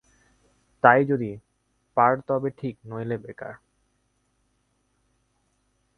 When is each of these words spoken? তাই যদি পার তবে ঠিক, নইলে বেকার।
তাই 0.83 1.01
যদি 1.05 1.31
পার 1.97 2.13
তবে 2.27 2.49
ঠিক, 2.57 2.75
নইলে 2.85 3.17
বেকার। 3.17 3.53